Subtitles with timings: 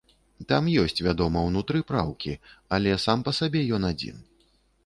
[0.51, 2.33] Там ёсць, вядома, унутры праўкі,
[2.79, 4.17] але сам па сабе ён адзін.